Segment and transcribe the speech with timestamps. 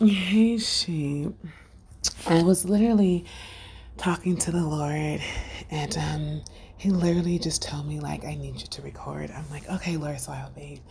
[0.00, 1.34] Hey, sheep.
[2.28, 3.24] I was literally
[3.96, 5.20] talking to the Lord,
[5.72, 6.44] and um,
[6.76, 9.32] He literally just told me, like, I need you to record.
[9.32, 10.82] I'm like, okay, Lord, so I obeyed.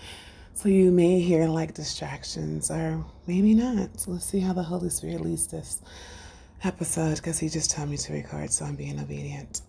[0.56, 3.98] So you may hear like distractions, or maybe not.
[3.98, 5.82] So let's see how the Holy Spirit leads this
[6.66, 9.62] episode, because He just told me to record, so I'm being obedient.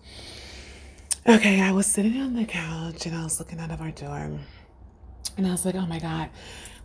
[1.28, 4.40] Okay, I was sitting on the couch and I was looking out of our door,
[5.36, 6.28] and I was like, oh my God,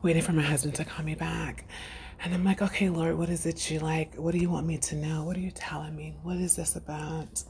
[0.03, 1.65] waiting for my husband to call me back.
[2.23, 4.15] And I'm like, okay, Lord, what is it you like?
[4.15, 5.23] What do you want me to know?
[5.23, 6.15] What are you telling me?
[6.23, 7.43] What is this about?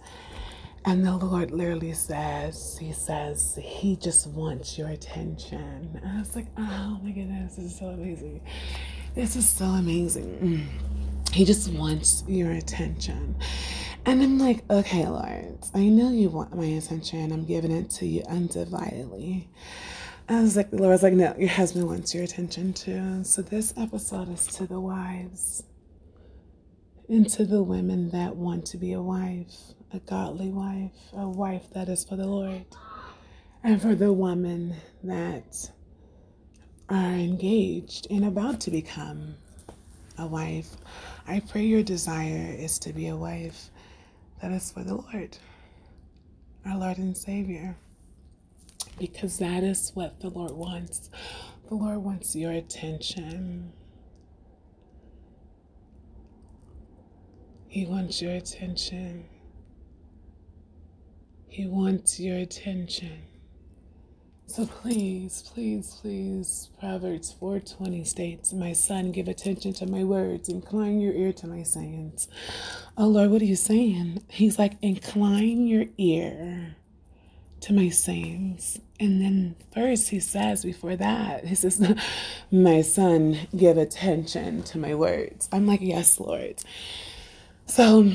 [0.86, 5.92] And the Lord literally says, He says, He just wants your attention.
[6.02, 8.42] And I was like, oh my goodness, this is so amazing.
[9.16, 10.40] This is so amazing.
[10.70, 11.34] Mm.
[11.34, 13.36] He just wants your attention.
[14.06, 17.32] And I'm like, okay, Lord, I know you want my attention.
[17.32, 19.48] I'm giving it to you undividedly.
[20.34, 23.24] I was like, the Lord was like, no, your husband wants your attention too.
[23.24, 25.62] So this episode is to the wives
[27.08, 29.56] and to the women that want to be a wife,
[29.94, 32.66] a godly wife, a wife that is for the Lord,
[33.64, 35.70] and for the women that
[36.90, 39.36] are engaged and about to become
[40.18, 40.78] a wife.
[41.28, 43.70] I pray your desire is to be a wife
[44.42, 45.38] that is for the Lord,
[46.66, 47.76] our Lord and Savior
[49.00, 51.10] because that is what the Lord wants.
[51.70, 53.74] The Lord wants your attention.
[57.68, 59.26] He wants your attention.
[61.48, 63.24] He wants your attention.
[64.48, 71.02] So please, please, please, Proverbs 4:20 states, "My son, give attention to my words, incline
[71.02, 72.28] your ear to my sayings."
[72.98, 74.22] Oh Lord, what are you saying?
[74.30, 76.76] He's like, "Incline your ear
[77.64, 78.80] to my sayings.
[79.00, 81.82] And then first he says before that, he says,
[82.52, 85.48] My son, give attention to my words.
[85.52, 86.62] I'm like, Yes, Lord.
[87.66, 88.12] So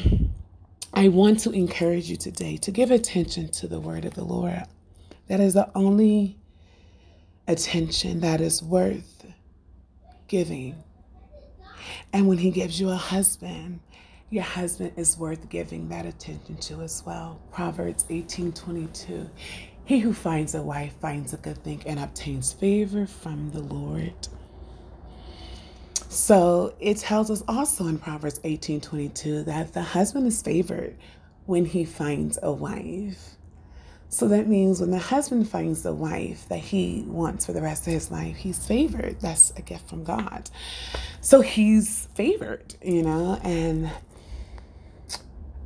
[0.92, 4.64] I want to encourage you today to give attention to the word of the Lord.
[5.28, 6.36] That is the only
[7.46, 9.27] attention that is worth
[10.27, 10.83] giving.
[12.12, 13.80] And when he gives you a husband,
[14.30, 17.40] your husband is worth giving that attention to as well.
[17.50, 19.28] Proverbs 18:22.
[19.84, 24.28] He who finds a wife finds a good thing and obtains favor from the Lord.
[26.11, 30.96] So it tells us also in Proverbs 18:22 that the husband is favored
[31.46, 33.36] when he finds a wife.
[34.11, 37.86] So that means when the husband finds the wife that he wants for the rest
[37.86, 39.20] of his life, he's favored.
[39.20, 40.48] That's a gift from God.
[41.20, 43.90] So he's favored, you know, and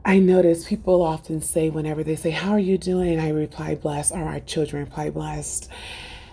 [0.04, 3.20] I notice people often say, whenever they say, How are you doing?
[3.20, 5.70] I reply, Blessed, or our children reply, Blessed.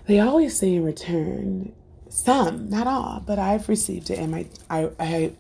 [0.07, 1.73] They always say in return,
[2.09, 5.33] some, not all, but I've received it, and my I, I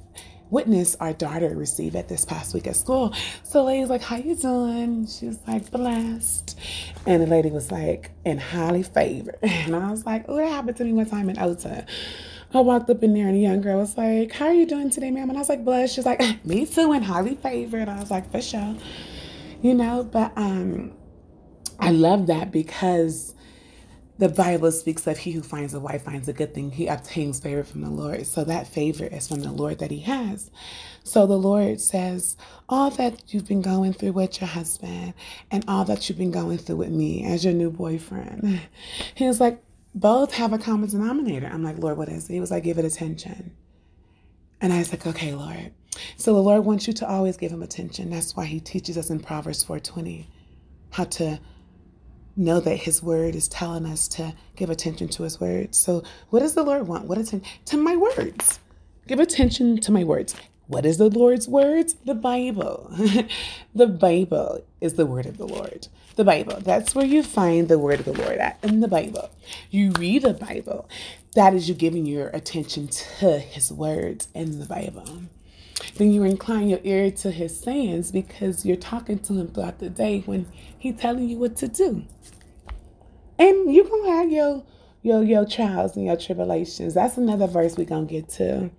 [0.51, 3.13] witnessed our daughter receive it this past week at school.
[3.43, 5.07] So the lady's like, How you doing?
[5.07, 6.59] She was like, Blessed.
[7.07, 9.37] And the lady was like, And highly favored.
[9.43, 11.85] And I was like, Oh, that happened to me one time in Ota.
[12.53, 14.89] I walked up in there and a young girl was like, How are you doing
[14.89, 15.29] today, ma'am?
[15.29, 15.95] And I was like, Blessed.
[15.95, 17.87] She's like, Me too, and highly favored.
[17.87, 18.75] I was like, For sure.
[19.61, 20.93] You know, but um,
[21.79, 23.35] I love that because
[24.19, 26.71] the Bible speaks of he who finds a wife finds a good thing.
[26.71, 28.25] He obtains favor from the Lord.
[28.27, 30.51] So that favor is from the Lord that he has.
[31.05, 32.35] So the Lord says,
[32.67, 35.13] all that you've been going through with your husband
[35.49, 38.59] and all that you've been going through with me as your new boyfriend.
[39.15, 39.63] He was like,
[39.95, 41.47] both have a common denominator.
[41.47, 42.33] I'm like, Lord, what is it?
[42.33, 43.51] He was like, give it attention.
[44.61, 45.71] And I was like, okay, Lord.
[46.17, 48.09] So the Lord wants you to always give him attention.
[48.09, 50.27] That's why he teaches us in Proverbs 4:20
[50.91, 51.39] how to
[52.35, 55.77] know that his word is telling us to give attention to his words.
[55.77, 57.05] So what does the Lord want?
[57.05, 58.59] What attention to my words?
[59.07, 60.35] Give attention to my words.
[60.69, 61.95] What is the Lord's words?
[62.05, 62.91] The Bible.
[63.75, 65.89] the Bible is the word of the Lord.
[66.15, 66.59] The Bible.
[66.61, 69.31] That's where you find the word of the Lord at in the Bible.
[69.71, 70.87] You read the Bible.
[71.35, 75.23] That is you giving your attention to his words in the Bible.
[75.97, 79.89] Then you incline your ear to his sayings because you're talking to him throughout the
[79.89, 80.47] day when
[80.77, 82.03] he's telling you what to do.
[83.39, 84.63] And you're gonna have your
[85.03, 86.93] your your trials and your tribulations.
[86.93, 88.71] That's another verse we're gonna get to.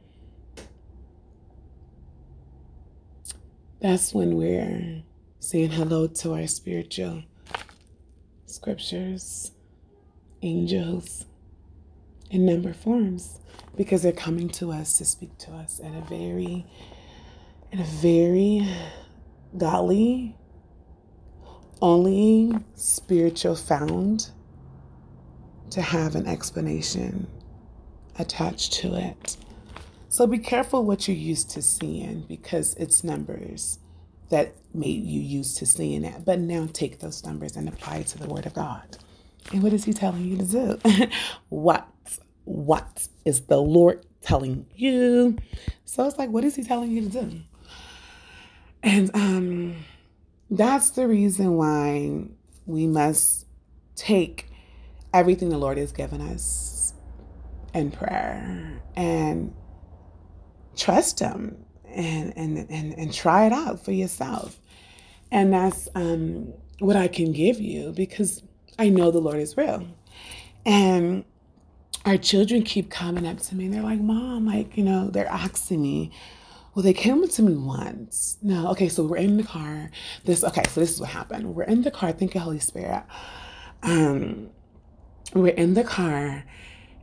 [3.81, 5.03] That's when we're
[5.39, 7.23] saying hello to our spiritual
[8.45, 9.53] scriptures,
[10.43, 11.25] angels,
[12.31, 13.41] in number forms,
[13.77, 16.67] because they're coming to us to speak to us in a very,
[17.73, 18.69] in a very
[19.57, 20.37] godly,
[21.81, 24.31] only spiritual found
[25.71, 27.27] to have an explanation
[28.19, 29.39] attached to it.
[30.11, 33.79] So be careful what you're used to seeing because it's numbers
[34.29, 36.25] that made you used to seeing that.
[36.25, 38.99] But now take those numbers and apply it to the Word of God.
[39.53, 41.07] And what is He telling you to do?
[41.49, 41.87] what?
[42.45, 45.37] What is the Lord telling you?
[45.85, 47.41] So it's like, what is He telling you to do?
[48.83, 49.77] And um,
[50.51, 52.25] that's the reason why
[52.67, 53.47] we must
[53.95, 54.49] take
[55.15, 56.95] everything the Lord has given us
[57.73, 59.55] in prayer and
[60.81, 61.57] trust Him
[61.87, 64.59] and and and, and try it out for yourself.
[65.31, 68.43] And that's um, what I can give you because
[68.79, 69.87] I know the Lord is real.
[70.67, 71.25] And
[72.05, 75.29] our children keep coming up to me and they're like, Mom, like, you know, they're
[75.29, 76.11] asking me,
[76.75, 78.39] well, they came up to me once.
[78.43, 79.91] No, okay, so we're in the car.
[80.25, 81.55] This okay, so this is what happened.
[81.55, 83.05] We're in the car, thank you, Holy Spirit.
[83.83, 84.51] Um,
[85.35, 86.45] we're in the car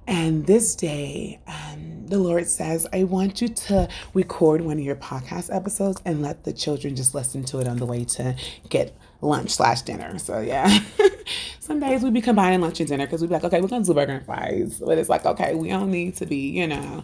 [0.07, 4.95] and this day, um, the Lord says, I want you to record one of your
[4.95, 8.35] podcast episodes and let the children just listen to it on the way to
[8.69, 10.17] get lunch slash dinner.
[10.19, 10.79] So, yeah.
[11.59, 13.83] Some days we'd be combining lunch and dinner because we'd be like, okay, we're to
[13.83, 14.81] do burger and fries.
[14.83, 17.03] But it's like, okay, we don't need to be, you know,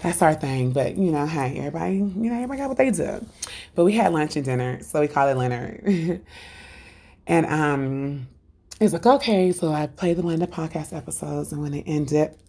[0.00, 0.72] that's our thing.
[0.72, 3.26] But, you know, hey, everybody, you know, everybody got what they do.
[3.74, 4.82] But we had lunch and dinner.
[4.82, 6.22] So we call it Leonard.
[7.26, 8.28] and, um,
[8.80, 11.82] it's like, okay, so I played the one of the podcast episodes, and when they
[11.82, 12.40] end it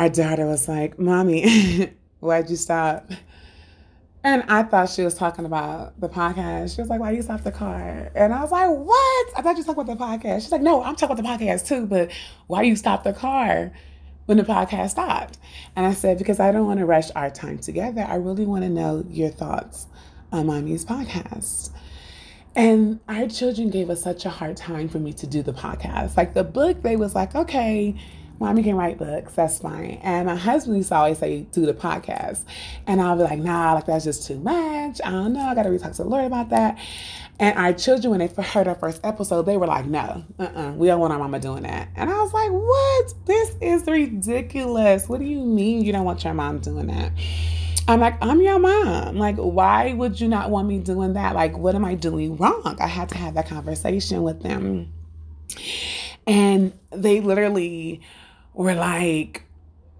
[0.00, 3.10] our daughter was like, Mommy, why'd you stop?
[4.24, 6.74] And I thought she was talking about the podcast.
[6.74, 8.10] She was like, Why you stop the car?
[8.14, 9.26] And I was like, What?
[9.36, 10.40] I thought you were talking about the podcast.
[10.40, 12.10] She's like, No, I'm talking about the podcast too, but
[12.46, 13.72] why you stop the car
[14.24, 15.36] when the podcast stopped?
[15.76, 18.02] And I said, Because I don't want to rush our time together.
[18.08, 19.86] I really want to know your thoughts
[20.32, 21.72] on Mommy's podcast.
[22.56, 26.16] And our children gave us such a hard time for me to do the podcast.
[26.16, 27.96] Like the book, they was like, okay,
[28.40, 30.00] mommy can write books, that's fine.
[30.02, 32.42] And my husband used to always say, do the podcast.
[32.86, 35.00] And I'll be like, nah, like that's just too much.
[35.04, 36.78] I don't know, I gotta talk to the Lord about that.
[37.38, 40.88] And our children, when they heard our first episode, they were like, no, uh-uh, we
[40.88, 41.88] don't want our mama doing that.
[41.96, 43.14] And I was like, what?
[43.26, 45.08] This is ridiculous.
[45.08, 47.12] What do you mean you don't want your mom doing that?
[47.88, 49.16] I'm like, I'm your mom.
[49.16, 51.34] Like, why would you not want me doing that?
[51.34, 52.76] Like, what am I doing wrong?
[52.78, 54.92] I had to have that conversation with them.
[56.26, 58.02] And they literally
[58.54, 59.44] were like,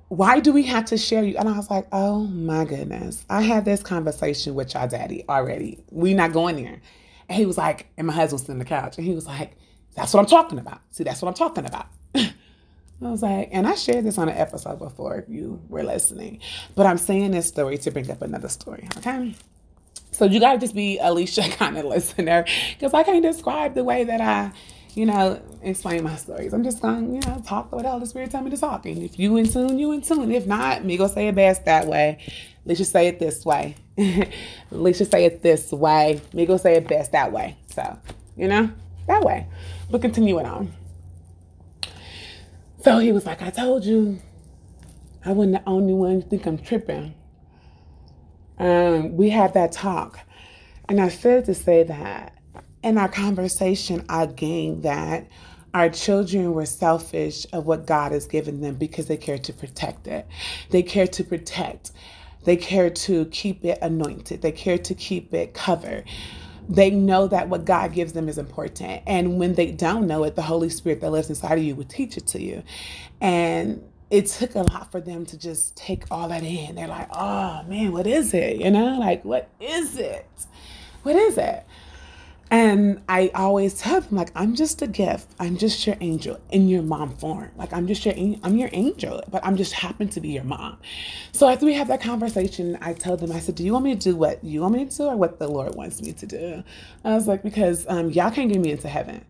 [0.08, 1.37] why do we have to share you?
[1.38, 3.25] And I was like, oh my goodness.
[3.31, 5.79] I had this conversation with your daddy already.
[5.91, 6.81] We not going there.
[7.29, 9.56] And he was like, and my husband's sitting on the couch, and he was like,
[9.94, 10.81] that's what I'm talking about.
[10.91, 11.87] See, that's what I'm talking about.
[13.02, 16.41] I was like, and I shared this on an episode before if you were listening,
[16.75, 19.35] but I'm saying this story to bring up another story, okay?
[20.11, 22.44] So you got to just be Alicia kind of listener
[22.75, 24.52] because I can't describe the way that I,
[24.96, 26.52] you know, explain my stories.
[26.52, 28.87] I'm just to, you know, talk the way the Holy Spirit tell me to talk.
[28.87, 30.31] And if you in tune, you in tune.
[30.32, 32.19] If not, me go say it best that way.
[32.64, 33.76] Let's just say it this way.
[34.70, 36.20] Let's just say it this way.
[36.32, 37.56] Me go say it best that way.
[37.75, 37.98] So,
[38.37, 38.70] you know,
[39.06, 39.46] that way.
[39.90, 40.72] But continuing on.
[42.82, 44.20] So he was like, I told you
[45.25, 47.14] I wasn't the only one you think I'm tripping.
[48.58, 50.20] Um, we had that talk.
[50.88, 52.34] And I said to say that
[52.82, 55.26] in our conversation, I gained that
[55.74, 60.06] our children were selfish of what God has given them because they care to protect
[60.08, 60.26] it.
[60.70, 61.92] They care to protect.
[62.44, 64.42] They care to keep it anointed.
[64.42, 66.04] They care to keep it covered
[66.70, 69.02] they know that what God gives them is important.
[69.06, 71.84] And when they don't know it, the Holy Spirit that lives inside of you will
[71.84, 72.62] teach it to you.
[73.20, 76.76] And it took a lot for them to just take all that in.
[76.76, 78.58] They're like, oh man, what is it?
[78.58, 80.28] You know, like, what is it?
[81.02, 81.66] What is it?
[82.52, 85.30] And I always tell them, like, I'm just a gift.
[85.38, 87.52] I'm just your angel in your mom form.
[87.57, 90.76] Like, I'm just your, I'm your angel, but I'm just happen to be your mom.
[91.30, 93.95] So after we have that conversation, I tell them, I said, do you want me
[93.95, 96.26] to do what you want me to do or what the Lord wants me to
[96.26, 96.64] do?
[97.04, 99.25] I was like, because um, y'all can't get me into heaven.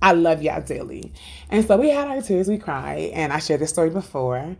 [0.00, 1.12] I love y'all dearly.
[1.50, 4.56] And so we had our tears, we cried, and I shared this story before.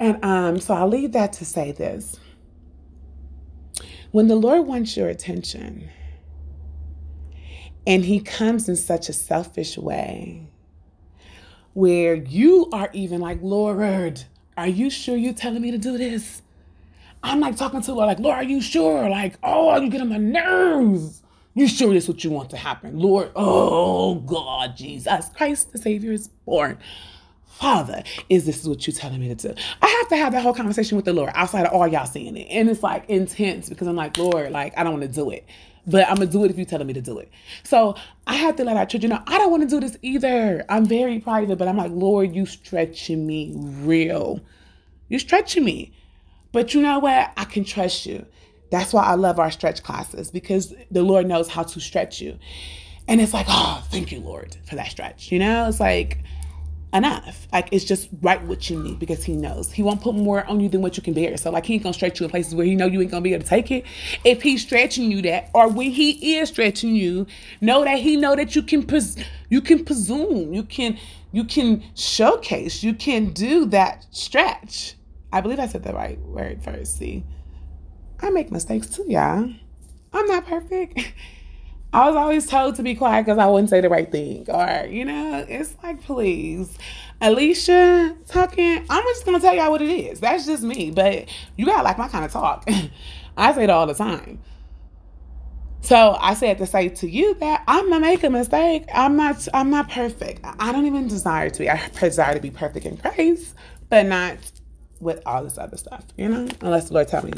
[0.00, 2.18] And um, so I'll leave that to say this.
[4.10, 5.90] When the Lord wants your attention,
[7.86, 10.48] and he comes in such a selfish way
[11.74, 14.24] where you are even like, Lord,
[14.56, 16.42] are you sure you're telling me to do this?
[17.22, 19.08] I'm like talking to Lord, like, Lord, are you sure?
[19.08, 21.22] Like, oh, you get on my nerves.
[21.54, 22.98] You sure this is what you want to happen?
[22.98, 26.78] Lord, oh God, Jesus Christ, the Savior is born.
[27.46, 29.54] Father, is this what you're telling me to do?
[29.80, 32.36] I have to have that whole conversation with the Lord outside of all y'all seeing
[32.36, 32.48] it.
[32.50, 35.44] And it's like intense because I'm like, Lord, like, I don't want to do it
[35.86, 37.30] but I'm gonna do it if you're telling me to do it.
[37.62, 37.94] So
[38.26, 40.64] I have to let our children know I don't want to do this either.
[40.68, 44.40] I'm very private, but I'm like, Lord, you stretching me real.
[45.08, 45.92] You're stretching me.
[46.52, 47.32] But you know what?
[47.36, 48.26] I can trust you.
[48.70, 52.38] That's why I love our stretch classes because the Lord knows how to stretch you.
[53.08, 55.30] And it's like, oh, thank you, Lord, for that stretch.
[55.30, 56.18] You know, it's like,
[56.92, 57.46] enough.
[57.52, 60.60] Like it's just right what you need because he knows he won't put more on
[60.60, 61.36] you than what you can bear.
[61.36, 63.22] So like he ain't gonna stretch you in places where he know you ain't gonna
[63.22, 63.84] be able to take it.
[64.24, 67.26] If he's stretching you that, or when he is stretching you,
[67.60, 69.16] know that he know that you can pres-
[69.48, 70.98] you can presume, you can
[71.32, 74.94] you can showcase, you can do that stretch.
[75.32, 76.96] I believe I said the right word first.
[76.98, 77.24] See,
[78.20, 79.50] I make mistakes too, y'all.
[80.12, 81.12] I'm not perfect.
[81.96, 84.44] I was always told to be quiet because I wouldn't say the right thing.
[84.50, 86.76] Or, you know, it's like, please.
[87.22, 90.20] Alicia talking, I'm just going to tell y'all what it is.
[90.20, 90.90] That's just me.
[90.90, 91.26] But
[91.56, 92.68] you got to like my kind of talk.
[93.38, 94.42] I say it all the time.
[95.80, 98.86] So I said to say to you that I'm gonna make a mistake.
[98.92, 100.40] I'm not I'm not perfect.
[100.42, 101.70] I don't even desire to be.
[101.70, 103.54] I desire to be perfect in Christ,
[103.88, 104.36] but not
[105.00, 106.48] with all this other stuff, you know?
[106.60, 107.32] Unless the Lord tell me,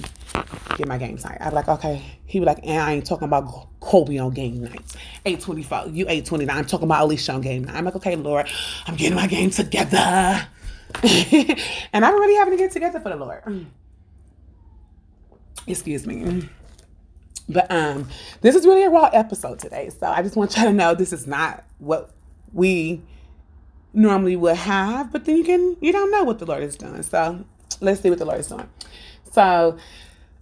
[0.77, 1.39] get my game night.
[1.41, 2.03] I'd be like, okay.
[2.27, 4.97] He be like, and I ain't talking about Kobe on game nights.
[5.25, 6.57] 824, you 829.
[6.57, 7.77] I'm talking about Alicia on game night.
[7.77, 8.49] I'm like, okay, Lord,
[8.87, 9.97] I'm getting my game together.
[11.03, 13.67] and I'm really having to get together for the Lord.
[15.67, 16.49] Excuse me.
[17.49, 18.09] But um,
[18.41, 19.91] this is really a raw episode today.
[19.91, 22.11] So I just want y'all to know this is not what
[22.53, 23.03] we
[23.93, 27.03] normally would have, but then you can you don't know what the Lord is doing.
[27.03, 27.45] So
[27.81, 28.69] let's see what the Lord is doing.
[29.33, 29.77] So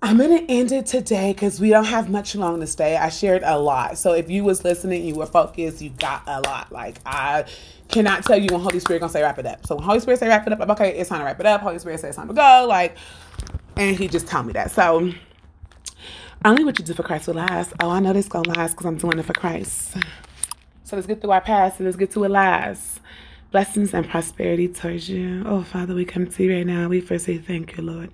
[0.02, 2.96] I'm gonna end it today because we don't have much long to stay.
[2.96, 3.98] I shared a lot.
[3.98, 6.70] So if you was listening, you were focused, you got a lot.
[6.70, 7.44] Like I
[7.88, 9.66] cannot tell you when Holy Spirit gonna say wrap it up.
[9.66, 11.46] So when Holy Spirit say wrap it up, I'm okay, it's time to wrap it
[11.46, 11.60] up.
[11.60, 12.66] Holy Spirit says it's time to go.
[12.68, 12.96] Like,
[13.76, 14.70] and he just told me that.
[14.70, 15.12] So
[16.44, 17.72] only what you do for Christ will last.
[17.80, 19.96] Oh, I know this gonna last because I'm doing it for Christ.
[20.84, 23.00] So let's get through our past and let's get to it last
[23.56, 25.42] blessings and prosperity towards you.
[25.46, 26.88] Oh, Father, we come to you right now.
[26.88, 28.10] We first say thank you, Lord.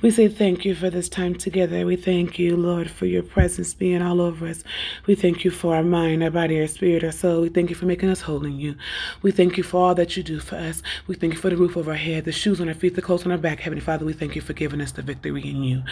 [0.00, 1.84] We say thank you for this time together.
[1.84, 4.64] We thank you, Lord, for your presence being all over us.
[5.06, 7.42] We thank you for our mind, our body, our spirit, our soul.
[7.42, 8.74] We thank you for making us whole in you.
[9.20, 10.82] We thank you for all that you do for us.
[11.06, 13.02] We thank you for the roof over our head, the shoes on our feet, the
[13.02, 13.60] clothes on our back.
[13.60, 15.82] Heavenly Father, we thank you for giving us the victory in you.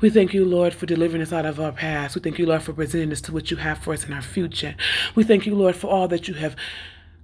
[0.00, 2.16] We thank you, Lord, for delivering us out of our past.
[2.16, 4.22] We thank you, Lord, for presenting us to what you have for us in our
[4.22, 4.74] future.
[5.14, 6.56] We thank you, Lord, for all that you have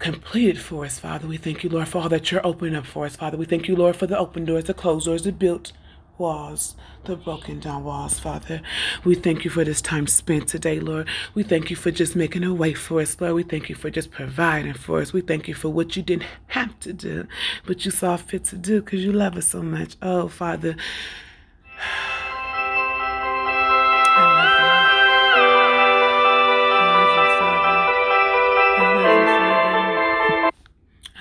[0.01, 1.29] completed for us, Father.
[1.29, 3.37] We thank you, Lord, for all that you're opening up for us, Father.
[3.37, 5.73] We thank you, Lord, for the open doors, the closed doors, the built
[6.19, 8.61] walls, the broken down walls, Father.
[9.05, 11.09] We thank you for this time spent today, Lord.
[11.35, 13.35] We thank you for just making a way for us, Lord.
[13.35, 15.13] We thank you for just providing for us.
[15.13, 17.27] We thank you for what you didn't have to do,
[17.67, 19.97] but you saw fit to do because you love us so much.
[20.03, 20.77] Oh, Father.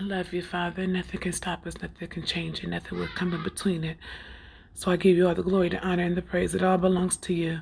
[0.10, 0.88] Love you, Father.
[0.88, 3.98] Nothing can stop us, nothing can change it, nothing will come in between it.
[4.74, 6.56] So I give you all the glory, the honor, and the praise.
[6.56, 7.60] It all belongs to you.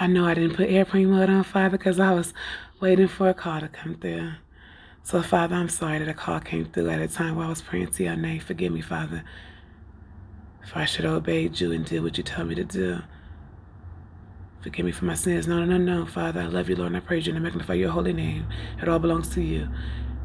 [0.00, 2.32] I know I didn't put airplane mode on, Father, because I was
[2.80, 4.32] waiting for a call to come through.
[5.02, 7.60] So, Father, I'm sorry that a call came through at a time while I was
[7.60, 8.40] praying to your name.
[8.40, 9.22] Forgive me, Father,
[10.62, 13.00] if I should have obeyed you and did what you told me to do.
[14.62, 16.40] Forgive me for my sins, No, no, no, Father.
[16.40, 18.46] I love you, Lord, and I praise you and I magnify your holy name.
[18.80, 19.68] It all belongs to you.